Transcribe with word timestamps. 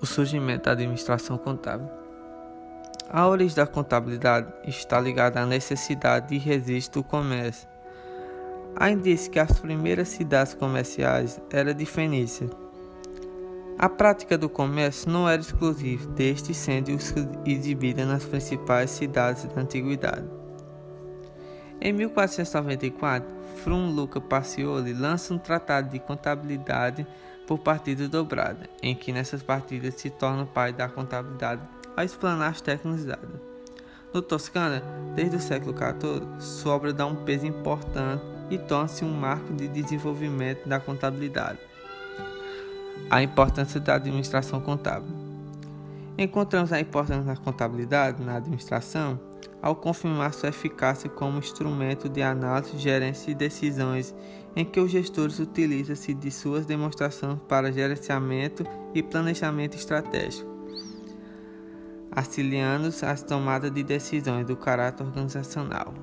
o 0.00 0.06
surgimento 0.06 0.64
da 0.64 0.72
administração 0.72 1.36
contábil. 1.36 1.88
A 3.08 3.26
origem 3.26 3.56
da 3.56 3.66
contabilidade 3.66 4.52
está 4.64 5.00
ligada 5.00 5.40
à 5.40 5.46
necessidade 5.46 6.28
de 6.28 6.38
registro 6.38 7.02
do 7.02 7.08
comércio. 7.08 7.68
Há 8.76 8.90
indícios 8.90 9.28
que 9.28 9.38
as 9.38 9.58
primeiras 9.58 10.08
cidades 10.08 10.54
comerciais 10.54 11.40
eram 11.52 11.74
de 11.74 11.84
Fenícia. 11.84 12.48
A 13.78 13.88
prática 13.88 14.38
do 14.38 14.48
comércio 14.48 15.10
não 15.10 15.28
era 15.28 15.40
exclusiva 15.40 16.06
deste, 16.12 16.54
sendo 16.54 16.90
exibida 17.44 18.04
nas 18.04 18.24
principais 18.24 18.90
cidades 18.90 19.44
da 19.44 19.60
antiguidade. 19.60 20.39
Em 21.82 21.94
1494, 21.94 23.26
Frum 23.64 23.90
Luca 23.90 24.20
Pacioli 24.20 24.92
lança 24.92 25.32
um 25.32 25.38
tratado 25.38 25.88
de 25.88 25.98
contabilidade 25.98 27.06
por 27.46 27.58
partida 27.58 28.06
dobrada, 28.06 28.68
em 28.82 28.94
que 28.94 29.12
nessas 29.12 29.42
partidas 29.42 29.94
se 29.94 30.10
torna 30.10 30.42
o 30.42 30.46
pai 30.46 30.74
da 30.74 30.88
contabilidade 30.88 31.62
ao 31.96 32.04
explanar 32.04 32.50
as 32.50 32.60
técnicas. 32.60 33.18
No 34.12 34.20
Toscana, 34.20 34.82
desde 35.14 35.36
o 35.36 35.40
século 35.40 35.74
XIV, 35.74 36.40
sua 36.40 36.74
obra 36.74 36.92
dá 36.92 37.06
um 37.06 37.24
peso 37.24 37.46
importante 37.46 38.22
e 38.50 38.58
torna-se 38.58 39.02
um 39.02 39.12
marco 39.12 39.54
de 39.54 39.66
desenvolvimento 39.66 40.68
da 40.68 40.78
contabilidade. 40.78 41.58
A 43.08 43.22
importância 43.22 43.80
da 43.80 43.94
administração 43.94 44.60
contábil. 44.60 45.19
Encontramos 46.20 46.70
a 46.70 46.78
importância 46.78 47.22
da 47.24 47.34
contabilidade 47.34 48.22
na 48.22 48.36
administração 48.36 49.18
ao 49.62 49.74
confirmar 49.74 50.34
sua 50.34 50.50
eficácia 50.50 51.08
como 51.08 51.38
instrumento 51.38 52.10
de 52.10 52.20
análise, 52.20 52.76
gerência 52.76 53.30
e 53.30 53.34
decisões, 53.34 54.14
em 54.54 54.62
que 54.62 54.78
os 54.78 54.90
gestores 54.90 55.38
utilizam-se 55.38 56.12
de 56.12 56.30
suas 56.30 56.66
demonstrações 56.66 57.40
para 57.48 57.72
gerenciamento 57.72 58.66
e 58.94 59.02
planejamento 59.02 59.78
estratégico, 59.78 60.46
auxiliando 62.12 62.88
as 62.88 63.22
tomadas 63.22 63.72
de 63.72 63.82
decisões 63.82 64.44
do 64.44 64.56
caráter 64.56 65.04
organizacional. 65.04 65.94